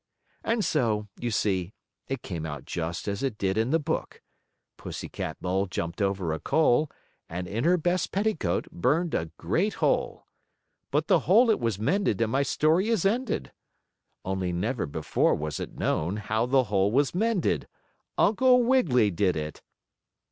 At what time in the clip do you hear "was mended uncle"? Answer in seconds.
16.91-18.63